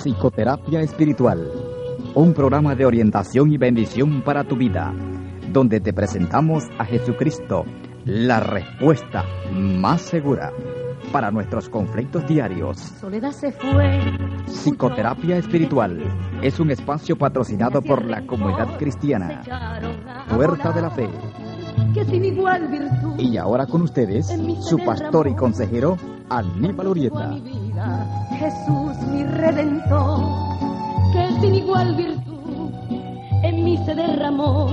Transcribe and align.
Psicoterapia 0.00 0.80
Espiritual, 0.80 1.46
un 2.14 2.32
programa 2.32 2.74
de 2.74 2.86
orientación 2.86 3.52
y 3.52 3.58
bendición 3.58 4.22
para 4.22 4.44
tu 4.44 4.56
vida, 4.56 4.94
donde 5.52 5.78
te 5.78 5.92
presentamos 5.92 6.64
a 6.78 6.86
Jesucristo, 6.86 7.66
la 8.06 8.40
respuesta 8.40 9.26
más 9.52 10.00
segura 10.00 10.54
para 11.12 11.30
nuestros 11.30 11.68
conflictos 11.68 12.26
diarios. 12.26 12.78
Soledad 12.78 13.32
se 13.32 13.52
fue. 13.52 14.00
Psicoterapia 14.46 15.36
Espiritual 15.36 16.02
es 16.40 16.58
un 16.58 16.70
espacio 16.70 17.18
patrocinado 17.18 17.82
por 17.82 18.02
la 18.02 18.26
comunidad 18.26 18.78
cristiana, 18.78 19.42
Puerta 20.34 20.72
de 20.72 20.80
la 20.80 20.90
Fe. 20.90 21.10
Que 21.92 22.06
sin 22.06 22.24
igual 22.24 22.68
virtud. 22.68 23.18
Y 23.18 23.36
ahora 23.36 23.66
con 23.66 23.82
ustedes, 23.82 24.34
su 24.62 24.78
pastor 24.78 25.28
y 25.28 25.34
consejero, 25.34 25.98
Aníbal 26.30 26.86
Urieta. 26.86 27.36
Jesús 28.38 28.96
mi 29.08 29.24
redentor, 29.24 30.20
que 31.12 31.40
sin 31.40 31.54
igual 31.54 31.96
virtud 31.96 32.30
en 33.42 33.64
mí 33.64 33.76
se 33.84 33.94
derramó. 33.94 34.68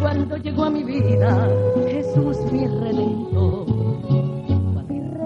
Cuando 0.00 0.36
llegó 0.36 0.64
a 0.64 0.70
mi 0.70 0.84
vida, 0.84 1.48
Jesús 1.86 2.36
mi 2.52 2.66
redentor. 2.66 3.66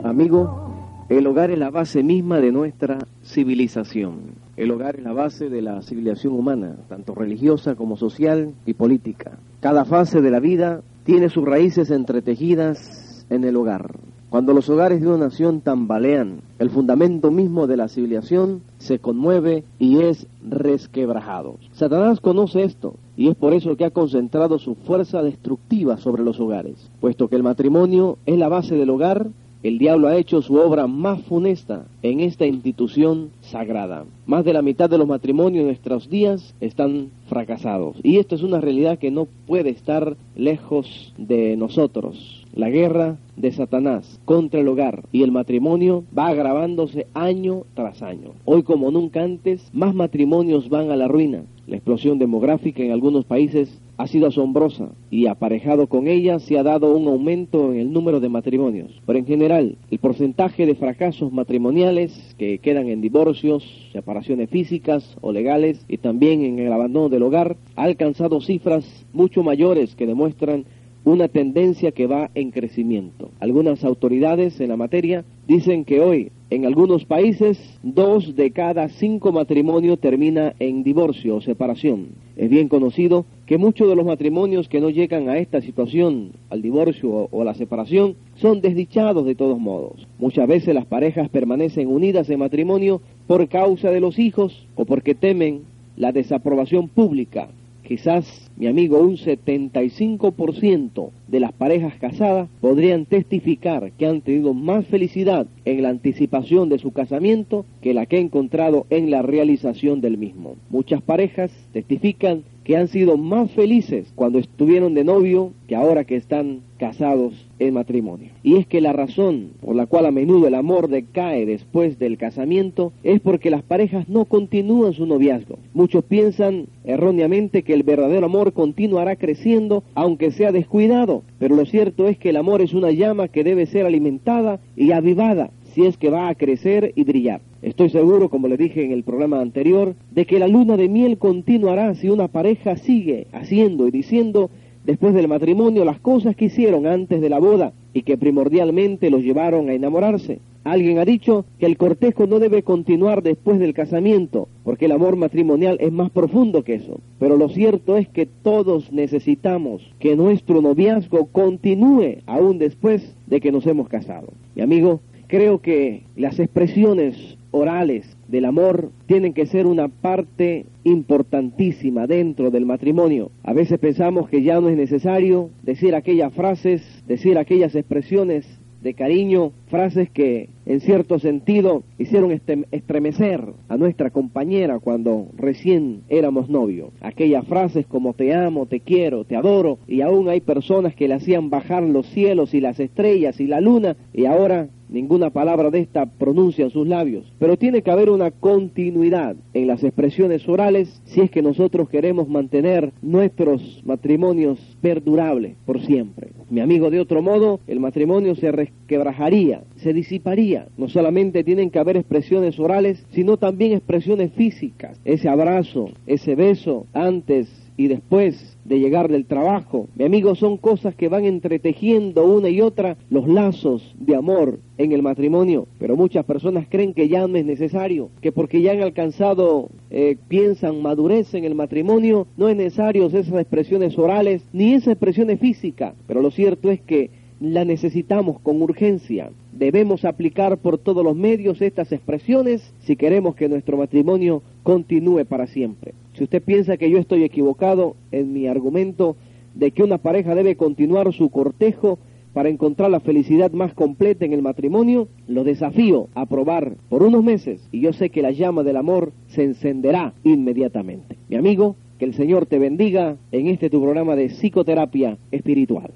Amigo, 0.05 0.69
el 1.09 1.27
hogar 1.27 1.51
es 1.51 1.59
la 1.59 1.71
base 1.71 2.03
misma 2.03 2.39
de 2.41 2.53
nuestra 2.53 2.99
civilización. 3.23 4.37
El 4.57 4.71
hogar 4.71 4.97
es 4.97 5.05
la 5.05 5.13
base 5.13 5.49
de 5.49 5.63
la 5.63 5.81
civilización 5.83 6.35
humana, 6.35 6.77
tanto 6.89 7.15
religiosa 7.15 7.75
como 7.75 7.97
social 7.97 8.55
y 8.67 8.75
política. 8.75 9.39
Cada 9.61 9.85
fase 9.85 10.21
de 10.21 10.31
la 10.31 10.41
vida 10.41 10.83
tiene 11.05 11.29
sus 11.29 11.45
raíces 11.45 11.91
entretejidas 11.91 13.27
en 13.31 13.45
el 13.45 13.57
hogar. 13.57 13.99
Cuando 14.31 14.53
los 14.53 14.69
hogares 14.69 15.01
de 15.01 15.09
una 15.09 15.17
nación 15.17 15.63
tambalean, 15.63 16.43
el 16.59 16.69
fundamento 16.69 17.31
mismo 17.31 17.67
de 17.67 17.79
la 17.79 17.89
civilización 17.89 18.61
se 18.77 18.99
conmueve 18.99 19.65
y 19.79 20.01
es 20.03 20.27
resquebrajado. 20.47 21.57
Satanás 21.73 22.21
conoce 22.21 22.63
esto 22.63 22.97
y 23.17 23.29
es 23.29 23.37
por 23.37 23.55
eso 23.55 23.75
que 23.77 23.87
ha 23.87 23.91
concentrado 23.91 24.59
su 24.59 24.75
fuerza 24.75 25.23
destructiva 25.23 25.97
sobre 25.97 26.25
los 26.25 26.39
hogares. 26.41 26.91
Puesto 27.01 27.29
que 27.29 27.37
el 27.37 27.43
matrimonio 27.43 28.19
es 28.27 28.39
la 28.39 28.49
base 28.49 28.75
del 28.75 28.91
hogar, 28.91 29.29
el 29.63 29.79
diablo 29.79 30.09
ha 30.09 30.17
hecho 30.17 30.41
su 30.41 30.55
obra 30.55 30.87
más 30.87 31.21
funesta 31.23 31.87
en 32.03 32.21
esta 32.21 32.47
institución 32.47 33.31
sagrada. 33.41 34.05
Más 34.27 34.45
de 34.45 34.53
la 34.53 34.63
mitad 34.63 34.89
de 34.89 34.99
los 34.99 35.09
matrimonios 35.09 35.65
de 35.65 35.71
nuestros 35.71 36.09
días 36.09 36.55
están 36.61 37.11
fracasados. 37.29 37.97
Y 38.03 38.19
esto 38.19 38.37
es 38.37 38.43
una 38.43 38.61
realidad 38.61 38.99
que 38.99 39.11
no 39.11 39.27
puede 39.47 39.71
estar 39.71 40.17
lejos 40.37 41.13
de 41.19 41.57
nosotros. 41.57 42.47
La 42.55 42.71
guerra 42.71 43.19
de 43.37 43.53
Satanás 43.53 44.21
contra 44.25 44.61
el 44.61 44.69
hogar 44.69 45.05
y 45.13 45.23
el 45.23 45.33
matrimonio 45.33 46.05
va 46.17 46.29
agravándose 46.29 47.07
año 47.15 47.65
tras 47.75 48.03
año. 48.03 48.31
Hoy 48.45 48.63
como 48.63 48.91
nunca 48.91 49.23
antes, 49.23 49.69
más 49.73 49.95
matrimonios 49.95 50.69
van 50.69 50.91
a 50.91 50.97
la 50.97 51.09
ruina. 51.09 51.43
La 51.67 51.77
explosión 51.77 52.19
demográfica 52.19 52.83
en 52.83 52.93
algunos 52.93 53.25
países 53.25 53.81
ha 53.99 54.07
sido 54.07 54.29
asombrosa 54.29 54.93
y 55.11 55.27
aparejado 55.27 55.89
con 55.89 56.07
ella 56.07 56.39
se 56.39 56.57
ha 56.57 56.63
dado 56.63 56.97
un 56.97 57.09
aumento 57.09 57.73
en 57.73 57.81
el 57.81 57.93
número 57.93 58.21
de 58.21 58.29
matrimonios. 58.29 58.93
Pero 59.05 59.19
en 59.19 59.27
general, 59.27 59.77
el 59.91 59.99
porcentaje 59.99 60.67
de 60.67 60.77
fracasos 60.77 61.33
matrimoniales 61.33 62.35
que 62.39 62.59
quedan 62.59 62.89
en 62.89 63.01
divorcios, 63.01 63.65
separaciones 63.93 64.49
físicas 64.51 65.17
o 65.21 65.33
legales 65.33 65.85
y 65.89 65.99
también 65.99 66.45
en 66.45 66.61
el 66.61 66.73
abandono 66.73 67.09
del 67.09 67.25
hogar 67.25 67.57
ha 67.75 67.83
alcanzado 67.83 68.41
cifras 68.41 69.05
mucho 69.13 69.43
mayores 69.43 69.97
que 69.97 70.07
demuestran 70.07 70.65
una 71.05 71.27
tendencia 71.29 71.91
que 71.91 72.07
va 72.07 72.31
en 72.35 72.53
crecimiento. 72.53 73.31
Algunas 73.41 73.83
autoridades 73.83 74.61
en 74.61 74.69
la 74.69 74.77
materia 74.77 75.25
dicen 75.47 75.85
que 75.85 76.01
hoy 76.01 76.31
en 76.51 76.65
algunos 76.65 77.05
países 77.05 77.59
dos 77.83 78.35
de 78.35 78.53
cada 78.53 78.89
cinco 78.89 79.33
matrimonios 79.33 79.99
termina 79.99 80.55
en 80.59 80.83
divorcio 80.83 81.37
o 81.37 81.41
separación. 81.43 82.09
Es 82.37 82.49
bien 82.49 82.69
conocido 82.69 83.27
que 83.45 83.59
muchos 83.59 83.87
de 83.87 83.95
los 83.95 84.07
matrimonios 84.07 84.67
que 84.69 84.81
no 84.81 84.89
llegan 84.89 85.29
a 85.29 85.37
esta 85.37 85.61
situación, 85.61 86.33
al 86.49 86.63
divorcio 86.63 87.29
o 87.31 87.43
a 87.43 87.45
la 87.45 87.55
separación, 87.55 88.17
son 88.37 88.63
desdichados 88.63 89.27
de 89.27 89.35
todos 89.35 89.59
modos. 89.59 90.07
Muchas 90.19 90.49
veces 90.49 90.75
las 90.75 90.87
parejas 90.87 91.29
permanecen 91.29 91.89
unidas 91.89 92.31
en 92.31 92.39
matrimonio 92.39 93.03
por 93.27 93.47
causa 93.49 93.91
de 93.91 94.01
los 94.01 94.19
hijos 94.19 94.67
o 94.75 94.87
porque 94.87 95.15
temen 95.15 95.65
la 95.97 96.13
desaprobación 96.13 96.89
pública 96.89 97.49
quizás, 97.89 98.51
mi 98.59 98.67
amigo, 98.67 98.99
un 98.99 99.17
75% 99.17 101.11
de 101.27 101.41
las 101.41 101.53
parejas 101.53 101.95
casadas 101.95 102.51
podrían 102.61 103.07
testificar 103.07 103.93
que 103.93 104.05
han 104.07 104.21
tenido 104.21 104.53
más 104.53 104.87
felicidad 104.89 105.47
en 105.65 105.83
la 105.83 105.89
anticipación 105.89 106.69
de 106.69 106.79
su 106.79 106.93
casamiento 106.93 107.65
que 107.81 107.95
la 107.95 108.05
que 108.05 108.19
he 108.19 108.21
encontrado 108.21 108.87
en 108.91 109.11
la 109.11 109.23
realización 109.23 110.03
del 110.03 110.19
mismo. 110.19 110.57
Muchas 110.69 111.01
parejas 111.01 111.51
testifican 111.73 112.43
que 112.63 112.77
han 112.77 112.89
sido 112.89 113.17
más 113.17 113.51
felices 113.53 114.13
cuando 114.15 114.39
estuvieron 114.39 114.93
de 114.93 115.05
novio 115.05 115.55
que 115.67 115.75
ahora 115.75 116.05
que 116.05 116.17
están 116.17 116.61
casados 116.79 117.35
en 117.59 117.75
matrimonio. 117.75 118.31
Y 118.43 118.57
es 118.57 118.67
que 118.67 118.81
la 118.81 118.93
razón 118.93 119.51
por 119.61 119.77
la 119.77 119.87
cual 119.87 120.07
a 120.07 120.11
menudo 120.11 120.47
el 120.47 120.55
amor 120.55 120.89
decae 120.89 121.45
después 121.45 121.99
del 121.99 122.17
casamiento 122.17 122.93
es 123.03 123.21
porque 123.21 123.51
las 123.51 123.63
parejas 123.63 124.09
no 124.09 124.25
continúan 124.25 124.95
su 124.95 125.05
noviazgo. 125.05 125.59
Muchos 125.75 126.05
piensan 126.05 126.67
erróneamente 126.85 127.63
que 127.63 127.75
el 127.75 127.83
verdadero 127.83 128.27
amor 128.27 128.53
continuará 128.53 129.17
creciendo 129.17 129.83
aunque 129.95 130.31
sea 130.31 130.53
descuidado, 130.53 131.23
pero 131.39 131.57
lo 131.57 131.67
cierto 131.67 132.09
es 132.09 132.17
que 132.17 132.31
el 132.31 132.37
amor 132.37 132.63
es 132.63 132.73
una 132.73 132.91
llama 132.91 133.29
que 133.29 133.45
debe 133.45 133.67
ser 133.67 133.85
alimentada 133.85 134.61
y 134.77 134.93
avivada 134.93 135.51
si 135.75 135.85
es 135.85 135.97
que 135.97 136.11
va 136.11 136.29
a 136.29 136.35
crecer 136.35 136.93
y 136.97 137.05
brillar. 137.05 137.41
Estoy 137.63 137.91
seguro, 137.91 138.31
como 138.31 138.49
le 138.49 138.57
dije 138.57 138.85
en 138.85 138.93
el 138.93 139.03
programa 139.03 139.41
anterior, 139.41 139.95
de 140.11 140.27
que 140.27 140.39
la 140.39 140.49
luna 140.49 140.77
de 140.77 140.89
miel 140.89 141.19
continuará 141.19 141.95
si 141.95 142.09
una 142.09 142.29
pareja 142.29 142.77
sigue 142.77 143.27
haciendo 143.33 143.87
y 143.87 143.91
diciendo 143.91 144.51
después 144.89 145.13
del 145.13 145.29
matrimonio 145.29 145.85
las 145.85 146.01
cosas 146.01 146.35
que 146.35 146.47
hicieron 146.47 146.87
antes 146.87 147.21
de 147.21 147.29
la 147.29 147.39
boda 147.39 147.75
y 147.93 148.05
que 148.05 148.17
primordialmente 148.17 149.11
los 149.11 149.23
llevaron 149.23 149.69
a 149.69 149.75
enamorarse. 149.75 150.41
Alguien 150.65 150.99
ha 150.99 151.05
dicho 151.05 151.45
que 151.59 151.67
el 151.67 151.77
cortejo 151.77 152.27
no 152.27 152.39
debe 152.39 152.63
continuar 152.63 153.23
después 153.23 153.59
del 153.59 153.75
casamiento, 153.75 154.49
porque 154.65 154.87
el 154.87 154.93
amor 154.93 155.17
matrimonial 155.17 155.77
es 155.81 155.93
más 155.93 156.11
profundo 156.11 156.65
que 156.65 156.77
eso. 156.77 157.01
Pero 157.19 157.37
lo 157.37 157.51
cierto 157.51 157.99
es 157.99 158.09
que 158.09 158.25
todos 158.25 158.91
necesitamos 158.91 159.83
que 159.99 160.17
nuestro 160.17 160.63
noviazgo 160.63 161.27
continúe 161.27 162.23
aún 162.25 162.57
después 162.57 163.15
de 163.27 163.41
que 163.41 163.53
nos 163.53 163.67
hemos 163.67 163.89
casado. 163.89 164.29
Mi 164.55 164.63
amigo, 164.63 165.01
Creo 165.29 165.61
que 165.61 166.05
las 166.17 166.39
expresiones 166.39 167.37
orales 167.51 168.17
del 168.29 168.45
amor 168.45 168.91
tienen 169.07 169.33
que 169.33 169.47
ser 169.47 169.67
una 169.67 169.89
parte 169.89 170.67
importantísima 170.85 172.07
dentro 172.07 172.51
del 172.51 172.67
matrimonio. 172.67 173.31
A 173.43 173.53
veces 173.53 173.79
pensamos 173.79 174.29
que 174.29 174.43
ya 174.43 174.61
no 174.61 174.69
es 174.69 174.77
necesario 174.77 175.51
decir 175.63 175.95
aquellas 175.95 176.33
frases, 176.33 176.83
decir 177.07 177.39
aquellas 177.39 177.75
expresiones 177.75 178.47
de 178.83 178.95
cariño, 178.95 179.53
frases 179.67 180.11
que 180.11 180.49
en 180.67 180.81
cierto 180.81 181.19
sentido 181.19 181.83
hicieron 181.99 182.31
estremecer 182.71 183.43
a 183.69 183.77
nuestra 183.77 184.11
compañera 184.11 184.79
cuando 184.79 185.29
recién 185.37 186.03
éramos 186.09 186.49
novios. 186.49 186.91
Aquellas 187.01 187.47
frases 187.47 187.87
como 187.87 188.15
te 188.15 188.35
amo, 188.35 188.67
te 188.67 188.81
quiero, 188.81 189.25
te 189.25 189.37
adoro, 189.37 189.79
y 189.87 190.03
aún 190.03 190.29
hay 190.29 190.41
personas 190.41 190.95
que 190.95 191.09
le 191.09 191.15
hacían 191.15 191.51
bajar 191.51 191.83
los 191.83 192.07
cielos 192.09 192.55
y 192.55 192.61
las 192.61 192.79
estrellas 192.81 193.41
y 193.41 193.47
la 193.47 193.61
luna, 193.61 193.97
y 194.13 194.27
ahora 194.27 194.69
ninguna 194.89 195.31
palabra 195.31 195.71
de 195.71 195.81
esta 195.81 196.07
pronuncia 196.07 196.65
en 196.65 196.71
sus 196.71 196.87
labios. 196.87 197.31
Pero 197.39 197.57
tiene 197.57 197.83
que 197.83 197.91
haber 197.91 198.11
una 198.11 198.31
continuidad 198.31 199.37
en 199.55 199.67
las 199.67 199.85
expresiones 199.85 200.49
orales 200.49 201.03
si 201.05 201.21
es 201.21 201.31
que 201.31 201.43
nosotros 201.43 201.89
queremos 201.89 202.29
mantener 202.29 202.93
nuestros 203.03 203.83
matrimonios 203.85 204.59
perdurables 204.81 205.57
por 205.67 205.81
siempre. 205.81 206.38
Mi 206.51 206.61
amigo, 206.61 206.91
de 206.91 207.01
otro 207.01 207.21
modo, 207.21 207.61
el 207.67 207.79
matrimonio 207.79 208.35
se 208.35 208.51
resquebrajaría, 208.51 209.63
se 209.77 209.93
disiparía. 209.93 210.69
No 210.79 210.89
solamente 210.89 211.45
tienen 211.45 211.71
que 211.71 211.79
haber 211.79 211.99
expresiones 211.99 212.59
orales, 212.59 213.05
sino 213.11 213.37
también 213.37 213.73
expresiones 213.73 214.33
físicas. 214.33 214.99
Ese 215.05 215.29
abrazo, 215.29 215.91
ese 216.07 216.35
beso 216.35 216.87
antes 216.95 217.68
y 217.79 217.87
después 217.87 218.59
de 218.65 218.81
llegar 218.81 219.09
del 219.09 219.25
trabajo. 219.25 219.89
Mi 219.97 220.05
amigo, 220.05 220.35
son 220.35 220.59
cosas 220.59 220.95
que 220.97 221.09
van 221.09 221.25
entretejiendo 221.25 222.27
una 222.27 222.51
y 222.51 222.61
otra 222.61 222.99
los 223.09 223.27
lazos 223.27 223.95
de 223.99 224.17
amor 224.17 224.59
en 224.77 224.93
el 224.93 225.01
matrimonio. 225.01 225.69
Pero 225.79 225.97
muchas 225.97 226.25
personas 226.27 226.67
creen 226.69 226.93
que 226.93 227.09
ya 227.09 227.27
no 227.27 227.37
es 227.37 227.47
necesario, 227.47 228.11
que 228.21 228.33
porque 228.33 228.61
ya 228.61 228.73
han 228.73 228.83
alcanzado, 228.83 229.71
eh, 229.91 230.17
piensan 230.27 230.83
madurez 230.83 231.33
en 231.35 231.45
el 231.45 231.55
matrimonio, 231.55 232.27
no 232.37 232.49
es 232.49 232.57
necesario 232.57 233.07
esas 233.07 233.29
expresiones 233.29 233.97
orales 233.97 234.43
ni 234.53 234.75
esas 234.75 234.89
expresiones 234.89 235.39
físicas. 235.39 235.95
Pero 236.09 236.21
lo 236.21 236.33
cierto 236.33 236.73
es 236.73 236.81
que 236.81 237.11
la 237.41 237.65
necesitamos 237.65 238.41
con 238.41 238.61
urgencia. 238.61 239.31
Debemos 239.53 240.05
aplicar 240.05 240.59
por 240.59 240.79
todos 240.79 241.05
los 241.05 241.17
medios 241.17 241.63
estas 241.63 241.93
expresiones 241.93 242.75
si 242.81 242.97
queremos 242.97 243.37
que 243.37 243.49
nuestro 243.49 243.77
matrimonio 243.77 244.43
continúe 244.65 245.25
para 245.25 245.47
siempre. 245.47 245.95
Si 246.19 246.25
usted 246.25 246.43
piensa 246.43 246.77
que 246.77 246.91
yo 246.91 246.99
estoy 246.99 247.23
equivocado 247.23 247.95
en 248.11 248.33
mi 248.33 248.49
argumento 248.49 249.17
de 249.55 249.71
que 249.71 249.85
una 249.85 249.99
pareja 249.99 250.35
debe 250.35 250.57
continuar 250.57 251.13
su 251.15 251.31
cortejo 251.31 252.01
para 252.33 252.49
encontrar 252.49 252.91
la 252.91 252.99
felicidad 252.99 253.53
más 253.53 253.73
completa 253.73 254.25
en 254.25 254.33
el 254.33 254.43
matrimonio, 254.43 255.07
lo 255.29 255.45
desafío 255.45 256.09
a 256.17 256.27
probar 256.27 256.77
por 256.89 257.05
unos 257.05 257.23
meses 257.23 257.61
y 257.71 257.81
yo 257.83 257.93
sé 257.93 258.11
que 258.11 258.21
la 258.21 258.33
llama 258.33 258.65
del 258.65 258.79
amor 258.79 259.13
se 259.29 259.45
encenderá 259.45 260.13
inmediatamente. 260.25 261.17
Mi 261.29 261.37
amigo, 261.37 261.77
que 262.01 262.05
el 262.07 262.15
Señor 262.15 262.47
te 262.47 262.59
bendiga 262.59 263.17
en 263.31 263.47
este 263.47 263.71
tu 263.71 263.81
programa 263.81 264.17
de 264.17 264.29
psicoterapia 264.29 265.19
espiritual. 265.31 265.93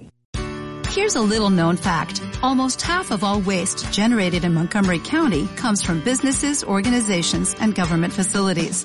Here's 0.94 1.16
a 1.16 1.22
little 1.22 1.50
known 1.50 1.78
fact. 1.78 2.22
Almost 2.42 2.80
half 2.82 3.10
of 3.10 3.24
all 3.24 3.40
waste 3.40 3.90
generated 3.90 4.44
in 4.44 4.54
Montgomery 4.54 5.00
County 5.00 5.48
comes 5.56 5.82
from 5.82 6.00
businesses, 6.04 6.62
organizations, 6.62 7.56
and 7.60 7.74
government 7.74 8.12
facilities. 8.12 8.84